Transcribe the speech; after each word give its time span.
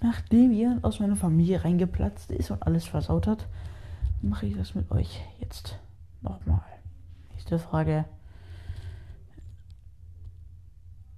Nachdem 0.00 0.52
ihr 0.52 0.78
aus 0.82 1.00
meiner 1.00 1.16
Familie 1.16 1.64
reingeplatzt 1.64 2.30
ist 2.30 2.50
und 2.50 2.62
alles 2.62 2.84
versaut 2.84 3.26
hat, 3.26 3.46
mache 4.22 4.46
ich 4.46 4.56
das 4.56 4.74
mit 4.74 4.90
euch 4.90 5.22
jetzt 5.40 5.78
nochmal. 6.22 6.64
Nächste 7.32 7.58
Frage. 7.58 8.04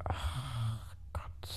Ach 0.04 0.95
Gott. 1.12 1.49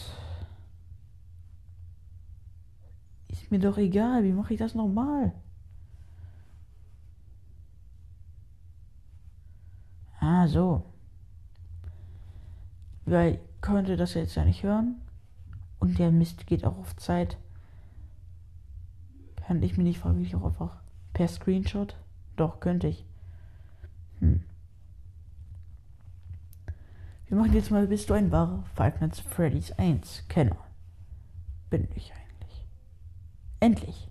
Ist 3.27 3.51
mir 3.51 3.59
doch 3.59 3.77
egal, 3.77 4.23
wie 4.23 4.33
mache 4.33 4.53
ich 4.53 4.59
das 4.59 4.75
nochmal? 4.75 5.31
Ah, 10.19 10.47
so. 10.47 10.83
Weil 13.05 13.39
könnte 13.61 13.97
das 13.97 14.13
jetzt 14.13 14.35
ja 14.35 14.45
nicht 14.45 14.63
hören. 14.63 15.01
Und 15.81 15.97
der 15.97 16.11
Mist 16.11 16.45
geht 16.45 16.63
auch 16.63 16.77
auf 16.77 16.95
Zeit. 16.95 17.37
Kann 19.35 19.63
ich 19.63 19.77
mir 19.77 19.83
nicht 19.83 19.99
fragen, 19.99 20.19
wie 20.19 20.23
ich 20.23 20.35
auch 20.35 20.45
einfach 20.45 20.77
per 21.11 21.27
Screenshot? 21.27 21.97
Doch, 22.35 22.59
könnte 22.59 22.87
ich. 22.87 23.03
Hm. 24.19 24.43
Wir 27.25 27.37
machen 27.37 27.53
jetzt 27.53 27.71
mal, 27.71 27.87
bist 27.87 28.09
du 28.09 28.13
ein 28.13 28.31
wahrer 28.31 28.63
Five 28.75 29.01
Nights 29.01 29.21
Freddy's 29.21 29.71
1 29.71 30.27
Kenner? 30.29 30.57
Bin 31.71 31.87
ich 31.95 32.13
eigentlich. 32.13 32.67
Endlich. 33.59 34.07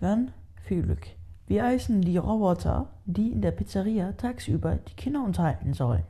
Dann 0.00 0.32
viel 0.64 0.82
Glück. 0.82 1.06
Wir 1.46 1.64
heißen 1.64 2.02
die 2.02 2.16
Roboter, 2.16 2.90
die 3.04 3.30
in 3.30 3.40
der 3.40 3.52
Pizzeria 3.52 4.12
tagsüber 4.12 4.76
die 4.76 4.94
Kinder 4.94 5.22
unterhalten 5.22 5.74
sollen. 5.74 6.04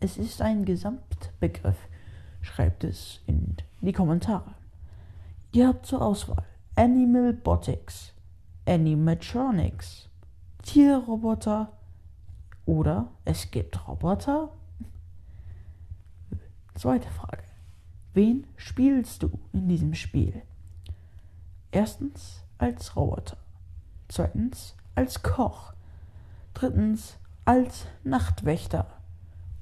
Es 0.00 0.16
ist 0.16 0.40
ein 0.40 0.64
Gesamtbegriff. 0.64 1.76
Schreibt 2.42 2.84
es 2.84 3.20
in 3.26 3.56
die 3.80 3.92
Kommentare. 3.92 4.54
Ihr 5.52 5.68
habt 5.68 5.86
zur 5.86 6.02
Auswahl 6.02 6.44
Animal 6.76 7.32
Botics, 7.32 8.12
Animatronics, 8.66 10.08
Tierroboter 10.62 11.72
oder 12.66 13.10
es 13.24 13.50
gibt 13.50 13.88
Roboter? 13.88 14.50
Zweite 16.74 17.10
Frage. 17.10 17.42
Wen 18.14 18.46
spielst 18.56 19.22
du 19.22 19.30
in 19.52 19.68
diesem 19.68 19.94
Spiel? 19.94 20.42
Erstens 21.72 22.44
als 22.58 22.96
Roboter. 22.96 23.36
Zweitens 24.08 24.74
als 24.94 25.22
Koch. 25.22 25.72
Drittens 26.54 27.18
als 27.44 27.86
Nachtwächter. 28.02 28.86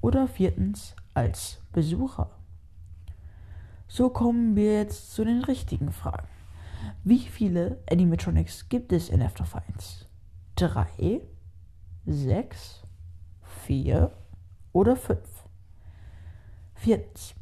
Oder 0.00 0.28
viertens 0.28 0.94
als 1.14 1.60
Besucher. 1.72 2.37
So 3.90 4.10
kommen 4.10 4.54
wir 4.54 4.74
jetzt 4.74 5.12
zu 5.14 5.24
den 5.24 5.42
richtigen 5.42 5.92
Fragen. 5.92 6.28
Wie 7.04 7.20
viele 7.20 7.78
Animatronics 7.90 8.68
gibt 8.68 8.92
es 8.92 9.08
in 9.08 9.22
After 9.22 9.46
Fights? 9.46 10.06
Drei, 10.56 11.22
sechs, 12.04 12.82
vier 13.64 14.12
oder 14.74 14.94
fünf? 14.94 15.44
Viertens. 16.74 17.34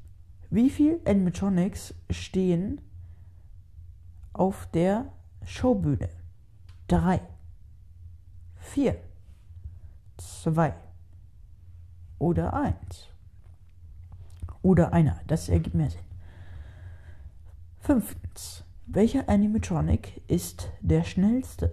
Wie 0.48 0.70
viele 0.70 1.00
Animatronics 1.04 1.94
stehen 2.10 2.80
auf 4.32 4.68
der 4.72 5.10
Showbühne? 5.44 6.08
Drei, 6.86 7.20
vier, 8.54 9.00
zwei 10.16 10.74
oder 12.20 12.54
eins. 12.54 13.08
Oder 14.62 14.92
einer. 14.92 15.20
Das 15.26 15.48
ergibt 15.48 15.74
mehr 15.74 15.90
Sinn. 15.90 16.05
Fünftens. 17.86 18.64
Welcher 18.88 19.28
Animatronic 19.28 20.20
ist 20.26 20.72
der 20.80 21.04
schnellste? 21.04 21.72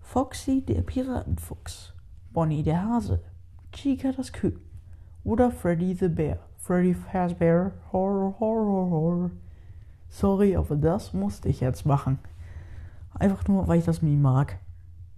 Foxy 0.00 0.64
der 0.64 0.82
Piratenfuchs, 0.82 1.94
Bonnie 2.32 2.62
der 2.62 2.84
Hase, 2.84 3.24
Chica 3.72 4.12
das 4.12 4.32
Küken 4.32 4.62
oder 5.24 5.50
Freddy 5.50 5.94
the 5.94 6.06
Bear? 6.06 6.38
Freddy 6.58 6.94
Fazbear, 6.94 7.72
Horror, 7.90 8.38
Horror, 8.38 8.90
Horror. 8.90 9.30
Sorry, 10.08 10.54
aber 10.54 10.76
das 10.76 11.12
musste 11.12 11.48
ich 11.48 11.58
jetzt 11.58 11.84
machen. 11.84 12.20
Einfach 13.14 13.48
nur, 13.48 13.66
weil 13.66 13.80
ich 13.80 13.84
das 13.84 14.00
Meme 14.00 14.22
mag. 14.22 14.60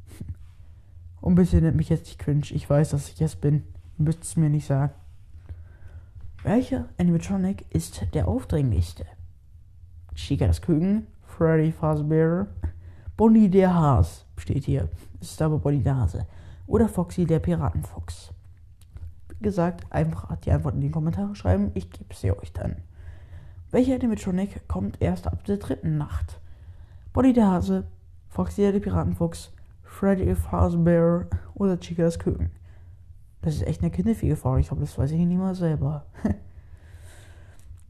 Und 1.21 1.34
bisschen 1.34 1.65
nennt 1.65 1.77
mich 1.77 1.91
jetzt 1.91 2.06
nicht 2.06 2.19
cringe. 2.19 2.47
Ich 2.49 2.71
weiß, 2.71 2.93
dass 2.93 3.11
ich 3.11 3.21
es 3.21 3.37
bin. 3.37 3.56
Ihr 3.99 4.05
müsst 4.06 4.23
es 4.23 4.37
mir 4.37 4.49
nicht 4.49 4.67
sagen. 4.67 4.95
Welcher 6.45 6.89
Animatronic 6.97 7.67
ist 7.69 8.06
der 8.15 8.27
aufdringlichste? 8.27 9.05
Chica 10.20 10.47
das 10.47 10.60
Küken, 10.60 11.06
Freddy 11.22 11.72
Fazbear, 11.72 12.47
Bonnie 13.16 13.48
der 13.48 13.75
Has 13.75 14.25
steht 14.36 14.64
hier. 14.64 14.88
Es 15.20 15.32
ist 15.32 15.42
aber 15.42 15.58
Bonnie 15.58 15.82
der 15.82 15.97
Hase. 15.97 16.26
Oder 16.66 16.88
Foxy 16.88 17.26
der 17.26 17.41
Piratenfuchs. 17.41 18.32
Wie 19.28 19.42
gesagt, 19.42 19.84
einfach 19.91 20.34
die 20.36 20.53
Antwort 20.53 20.75
in 20.75 20.82
die 20.82 20.91
Kommentare 20.91 21.34
schreiben. 21.34 21.70
Ich 21.75 21.91
gebe 21.91 22.14
sie 22.14 22.32
euch 22.32 22.53
dann. 22.53 22.76
Welcher 23.70 23.94
Animatronic 23.94 24.69
kommt 24.69 25.00
erst 25.00 25.26
ab 25.26 25.44
der 25.44 25.56
dritten 25.56 25.98
Nacht? 25.98 26.41
Bonnie 27.12 27.32
der 27.32 27.48
Hase, 27.48 27.84
Foxy 28.28 28.70
der 28.70 28.81
Piratenfuchs, 28.81 29.52
Freddy 29.82 30.34
Fazbear 30.34 31.26
oder 31.54 31.78
Chica 31.78 32.04
das 32.04 32.19
Küken? 32.19 32.50
Das 33.42 33.54
ist 33.54 33.66
echt 33.66 33.82
eine 33.82 33.91
knifflige 33.91 34.37
Frage. 34.37 34.60
Ich 34.60 34.69
glaube, 34.69 34.82
das 34.82 34.97
weiß 34.97 35.10
ich 35.10 35.19
nicht 35.19 35.38
mal 35.38 35.54
selber. 35.54 36.04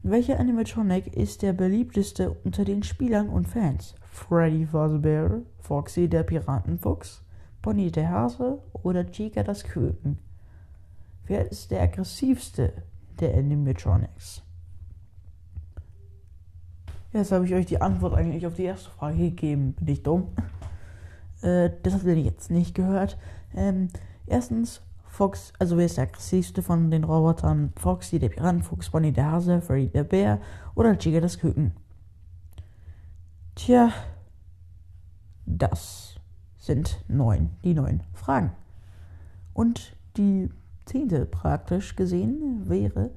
Welcher 0.03 0.39
Animatronic 0.39 1.15
ist 1.15 1.43
der 1.43 1.53
beliebteste 1.53 2.31
unter 2.43 2.65
den 2.65 2.81
Spielern 2.81 3.29
und 3.29 3.47
Fans? 3.47 3.93
Freddy 4.09 4.65
Fazbear, 4.65 5.41
Foxy 5.59 6.09
der 6.09 6.23
Piratenfuchs, 6.23 7.23
Bonnie 7.61 7.91
der 7.91 8.09
Hase 8.09 8.63
oder 8.73 9.05
Chica 9.11 9.43
das 9.43 9.63
Küken? 9.63 10.17
Wer 11.27 11.51
ist 11.51 11.69
der 11.69 11.83
aggressivste 11.83 12.73
der 13.19 13.37
Animatronics? 13.37 14.41
Jetzt 17.13 17.31
habe 17.31 17.45
ich 17.45 17.53
euch 17.53 17.67
die 17.67 17.79
Antwort 17.79 18.15
eigentlich 18.15 18.47
auf 18.47 18.55
die 18.55 18.63
erste 18.63 18.89
Frage 18.89 19.17
gegeben. 19.17 19.73
Bin 19.73 19.87
ich 19.87 20.03
dumm? 20.03 20.29
Äh, 21.43 21.71
das 21.81 21.95
habt 21.95 22.03
ihr 22.03 22.19
jetzt 22.19 22.51
nicht 22.51 22.75
gehört. 22.75 23.17
Ähm, 23.55 23.87
erstens, 24.27 24.83
Fox, 25.11 25.51
also 25.59 25.77
wer 25.77 25.85
ist 25.85 25.97
der 25.97 26.05
aggressivste 26.05 26.63
von 26.63 26.89
den 26.89 27.03
Robotern? 27.03 27.73
Foxy, 27.75 28.17
der 28.17 28.29
Piratenfuchs, 28.29 28.89
Bonnie 28.89 29.11
der 29.11 29.29
Hase, 29.29 29.61
Freddy 29.61 29.89
der 29.89 30.05
Bär 30.05 30.39
oder 30.73 30.97
Chica 30.97 31.19
das 31.19 31.37
Küken? 31.37 31.73
Tja, 33.55 33.91
das 35.45 36.15
sind 36.57 37.03
neun, 37.09 37.49
die 37.61 37.73
neun 37.73 38.03
Fragen. 38.13 38.53
Und 39.53 39.97
die 40.15 40.49
zehnte 40.85 41.25
praktisch 41.25 41.97
gesehen 41.97 42.69
wäre, 42.69 43.11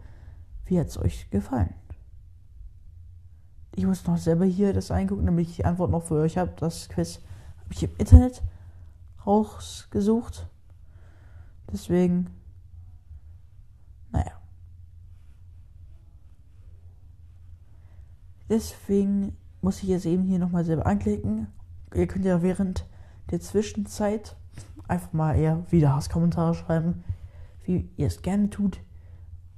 wie 0.66 0.80
hat 0.80 0.88
es 0.88 0.98
euch 0.98 1.30
gefallen? 1.30 1.74
Ich 3.76 3.86
muss 3.86 4.04
noch 4.04 4.18
selber 4.18 4.46
hier 4.46 4.72
das 4.72 4.90
eingucken, 4.90 5.26
damit 5.26 5.48
ich 5.48 5.56
die 5.56 5.64
Antwort 5.64 5.92
noch 5.92 6.02
für 6.02 6.16
euch 6.16 6.38
habe. 6.38 6.54
Das 6.56 6.88
Quiz 6.88 7.20
habe 7.60 7.72
ich 7.72 7.84
im 7.84 7.96
Internet 7.98 8.42
rausgesucht. 9.24 10.48
Deswegen, 11.72 12.30
naja. 14.12 14.40
Deswegen 18.48 19.36
muss 19.60 19.82
ich 19.82 19.88
jetzt 19.88 20.06
eben 20.06 20.24
hier 20.24 20.38
nochmal 20.38 20.64
selber 20.64 20.86
anklicken. 20.86 21.48
Ihr 21.94 22.06
könnt 22.06 22.24
ja 22.24 22.42
während 22.42 22.86
der 23.30 23.40
Zwischenzeit 23.40 24.36
einfach 24.88 25.12
mal 25.12 25.34
eher 25.36 25.64
wieder 25.70 25.94
Hasskommentare 25.94 26.54
schreiben, 26.54 27.04
wie 27.64 27.90
ihr 27.96 28.06
es 28.06 28.22
gerne 28.22 28.50
tut. 28.50 28.80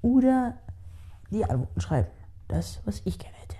Oder 0.02 0.58
die 1.30 1.44
Antworten 1.44 1.80
schreiben. 1.80 2.08
Das, 2.48 2.80
was 2.84 3.02
ich 3.04 3.18
gerne 3.18 3.36
hätte. 3.36 3.56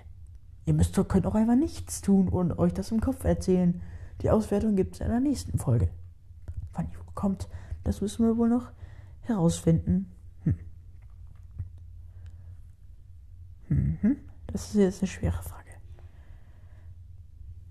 Ihr 0.65 0.73
müsst, 0.73 0.95
könnt 1.07 1.25
auch 1.25 1.35
einfach 1.35 1.55
nichts 1.55 2.01
tun 2.01 2.29
und 2.29 2.57
euch 2.57 2.73
das 2.73 2.91
im 2.91 3.01
Kopf 3.01 3.23
erzählen. 3.23 3.81
Die 4.21 4.29
Auswertung 4.29 4.75
gibt 4.75 4.95
es 4.95 5.01
in 5.01 5.09
der 5.09 5.19
nächsten 5.19 5.57
Folge. 5.59 5.89
Wann 6.73 6.89
die 6.89 6.95
kommt, 7.13 7.49
das 7.87 8.01
müssen 8.01 8.25
wir 8.25 8.35
wohl 8.35 8.49
noch 8.49 8.73
herausfinden. 9.21 10.11
Hm. 10.43 10.59
Mhm. 13.69 14.17
Das 14.47 14.69
ist 14.69 14.75
jetzt 14.75 15.01
eine 15.01 15.07
schwere 15.07 15.41
Frage. 15.41 15.71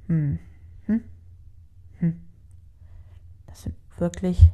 Hm. 0.06 0.38
Hm. 0.86 1.04
Hm. 1.98 2.20
Das 3.46 3.62
sind 3.62 3.76
wirklich 3.98 4.50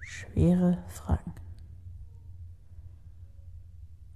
schwere 0.00 0.84
Fragen. 0.88 1.32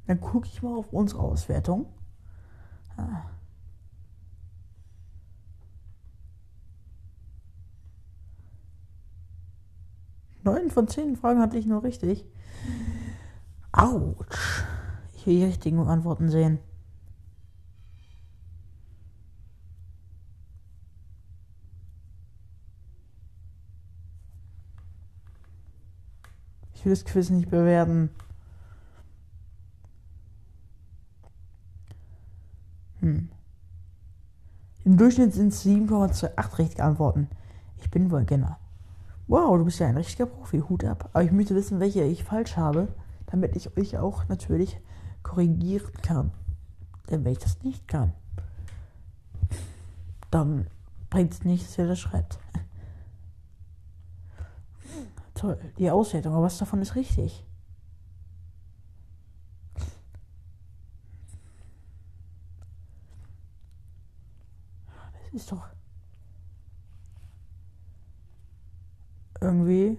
Dann 0.06 0.20
gucke 0.20 0.48
ich 0.48 0.62
mal 0.62 0.76
auf 0.76 0.92
unsere 0.92 1.22
Auswertung. 1.22 1.86
Ah. 2.98 3.30
neun 10.44 10.70
von 10.70 10.88
zehn 10.88 11.16
Fragen 11.16 11.40
hatte 11.40 11.58
ich 11.58 11.66
nur 11.66 11.82
richtig. 11.82 12.24
Autsch. 13.72 14.64
Ich 15.14 15.26
will 15.26 15.38
die 15.38 15.44
richtigen 15.44 15.80
Antworten 15.80 16.28
sehen. 16.28 16.58
Ich 26.74 26.84
will 26.84 26.92
das 26.92 27.04
Quiz 27.04 27.30
nicht 27.30 27.50
bewerten. 27.50 28.10
Hm. 33.00 33.30
Im 34.84 34.98
Durchschnitt 34.98 35.32
sind 35.32 35.48
es 35.48 35.64
7,28 35.64 36.58
richtige 36.58 36.84
Antworten. 36.84 37.28
Ich 37.78 37.90
bin 37.90 38.10
wohl 38.10 38.24
genau. 38.24 38.56
Wow, 39.26 39.56
du 39.56 39.64
bist 39.64 39.78
ja 39.78 39.86
ein 39.86 39.96
richtiger 39.96 40.26
Profi. 40.26 40.60
Hut 40.60 40.84
ab. 40.84 41.08
Aber 41.12 41.24
ich 41.24 41.32
möchte 41.32 41.54
wissen, 41.54 41.80
welche 41.80 42.04
ich 42.04 42.24
falsch 42.24 42.56
habe, 42.56 42.94
damit 43.26 43.56
ich 43.56 43.76
euch 43.76 43.96
auch 43.96 44.28
natürlich 44.28 44.78
korrigieren 45.22 45.92
kann. 46.02 46.30
Denn 47.08 47.24
wenn 47.24 47.32
ich 47.32 47.38
das 47.38 47.62
nicht 47.62 47.88
kann, 47.88 48.12
dann 50.30 50.66
bringt 51.10 51.32
es 51.32 51.44
nichts, 51.44 51.78
wer 51.78 51.86
das 51.86 52.00
schreibt. 52.00 52.38
Toll, 55.34 55.58
die 55.78 55.90
Auswertung, 55.90 56.34
aber 56.34 56.44
was 56.44 56.58
davon 56.58 56.82
ist 56.82 56.94
richtig? 56.94 57.44
Das 65.32 65.32
ist 65.32 65.50
doch 65.50 65.66
irgendwie 69.44 69.98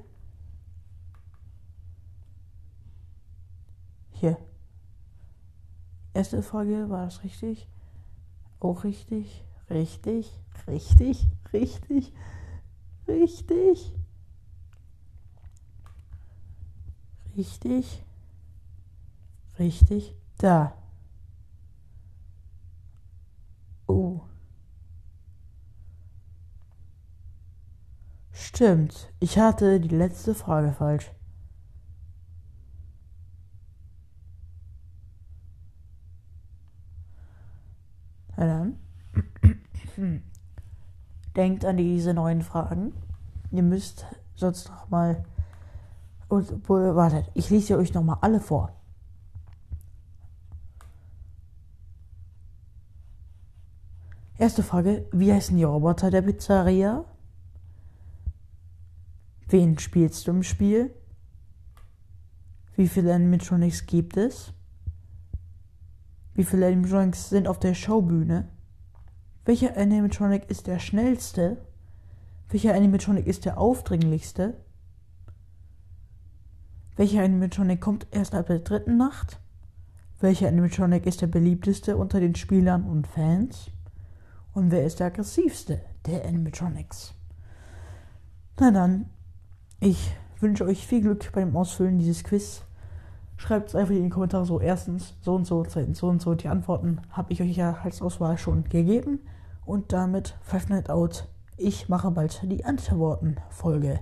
hier. 4.11 4.37
Erste 6.15 6.41
Frage, 6.41 6.89
war 6.89 7.03
das 7.03 7.25
richtig? 7.25 7.67
Auch 8.61 8.85
richtig? 8.85 9.43
Richtig? 9.69 10.31
Richtig? 10.65 11.27
Richtig? 11.51 12.13
Richtig? 13.05 13.93
Richtig? 17.35 18.05
Richtig? 19.59 20.15
Da. 20.37 20.77
Oh. 23.87 24.21
Stimmt. 28.31 29.11
Ich 29.19 29.37
hatte 29.37 29.81
die 29.81 29.93
letzte 29.93 30.33
Frage 30.33 30.71
falsch. 30.71 31.11
Na 38.37 38.45
dann. 38.45 40.23
Denkt 41.35 41.65
an 41.65 41.77
diese 41.77 42.13
neuen 42.13 42.41
Fragen. 42.41 42.93
Ihr 43.51 43.63
müsst 43.63 44.05
sonst 44.35 44.69
noch 44.69 44.89
mal. 44.89 45.23
Und, 46.27 46.67
wartet, 46.67 47.29
ich 47.33 47.49
lese 47.49 47.77
euch 47.77 47.93
noch 47.93 48.03
mal 48.03 48.17
alle 48.21 48.39
vor. 48.39 48.73
Erste 54.37 54.63
Frage: 54.63 55.07
Wie 55.11 55.31
heißen 55.31 55.55
die 55.55 55.63
Roboter 55.63 56.11
der 56.11 56.21
Pizzeria? 56.21 57.05
Wen 59.47 59.77
spielst 59.77 60.27
du 60.27 60.31
im 60.31 60.43
Spiel? 60.43 60.93
Wie 62.75 62.89
viele 62.89 63.13
Animatronics 63.13 63.85
gibt 63.85 64.17
es? 64.17 64.51
Wie 66.35 66.43
viele 66.43 66.67
Animatronics 66.67 67.29
sind 67.29 67.47
auf 67.47 67.59
der 67.59 67.73
Showbühne? 67.73 68.49
Welcher 69.45 69.77
Animatronic 69.77 70.49
ist 70.49 70.67
der 70.67 70.79
schnellste? 70.79 71.65
Welcher 72.49 72.75
Animatronic 72.75 73.25
ist 73.25 73.45
der 73.45 73.57
aufdringlichste? 73.57 74.57
Welcher 76.97 77.23
Animatronic 77.23 77.79
kommt 77.79 78.07
erst 78.11 78.35
ab 78.35 78.47
der 78.47 78.59
dritten 78.59 78.97
Nacht? 78.97 79.39
Welcher 80.19 80.49
Animatronic 80.49 81.05
ist 81.05 81.21
der 81.21 81.27
beliebteste 81.27 81.95
unter 81.95 82.19
den 82.19 82.35
Spielern 82.35 82.83
und 82.83 83.07
Fans? 83.07 83.71
Und 84.53 84.71
wer 84.71 84.85
ist 84.85 84.99
der 84.99 85.07
aggressivste 85.07 85.81
der 86.05 86.25
Animatronics? 86.25 87.13
Na 88.59 88.71
dann, 88.71 89.09
ich 89.79 90.11
wünsche 90.41 90.65
euch 90.65 90.85
viel 90.85 91.01
Glück 91.01 91.31
beim 91.31 91.55
Ausfüllen 91.55 91.97
dieses 91.97 92.25
Quiz. 92.25 92.64
Schreibt 93.37 93.69
es 93.69 93.75
einfach 93.75 93.93
in 93.93 94.03
die 94.03 94.09
Kommentare 94.09 94.45
so. 94.45 94.59
Erstens 94.59 95.15
so 95.21 95.35
und 95.35 95.45
so, 95.45 95.63
zweitens 95.63 95.99
so 95.99 96.07
und 96.07 96.21
so. 96.21 96.35
Die 96.35 96.47
Antworten 96.47 97.01
habe 97.09 97.33
ich 97.33 97.41
euch 97.41 97.55
ja 97.55 97.77
als 97.83 98.01
Auswahl 98.01 98.37
schon 98.37 98.63
gegeben. 98.65 99.19
Und 99.65 99.93
damit 99.93 100.37
Five 100.41 100.69
Night 100.69 100.89
Out. 100.89 101.27
Ich 101.57 101.89
mache 101.89 102.11
bald 102.11 102.41
die 102.43 102.65
Antworten-Folge. 102.65 103.99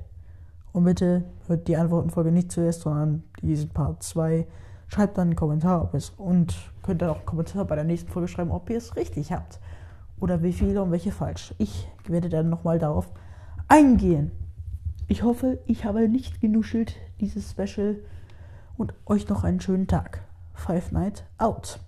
Und 0.71 0.85
bitte 0.85 1.23
hört 1.47 1.67
die 1.67 1.77
Antworten-Folge 1.77 2.31
nicht 2.31 2.51
zuerst, 2.51 2.81
sondern 2.81 3.23
diesen 3.41 3.69
Part 3.69 4.01
2. 4.03 4.47
Schreibt 4.87 5.17
dann 5.17 5.29
einen 5.29 5.35
Kommentar, 5.35 5.83
ob 5.83 5.93
es 5.93 6.09
und 6.09 6.55
könnt 6.81 7.01
dann 7.01 7.09
auch 7.09 7.17
einen 7.17 7.25
Kommentar 7.25 7.65
bei 7.65 7.75
der 7.75 7.83
nächsten 7.83 8.11
Folge 8.11 8.27
schreiben, 8.27 8.51
ob 8.51 8.69
ihr 8.69 8.77
es 8.77 8.95
richtig 8.95 9.31
habt. 9.31 9.59
Oder 10.19 10.41
wie 10.41 10.53
viele 10.53 10.81
und 10.81 10.91
welche 10.91 11.11
falsch. 11.11 11.53
Ich 11.57 11.87
werde 12.07 12.29
dann 12.29 12.49
nochmal 12.49 12.79
darauf 12.79 13.09
eingehen. 13.67 14.31
Ich 15.07 15.23
hoffe, 15.23 15.59
ich 15.65 15.85
habe 15.85 16.07
nicht 16.07 16.41
genuschelt, 16.41 16.95
dieses 17.19 17.51
Special. 17.51 17.97
Und 18.77 18.93
euch 19.05 19.29
noch 19.29 19.43
einen 19.43 19.61
schönen 19.61 19.87
Tag. 19.87 20.21
Five 20.53 20.91
Night 20.91 21.25
out. 21.37 21.79